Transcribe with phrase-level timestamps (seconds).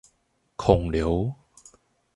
[0.55, 1.35] 孔劉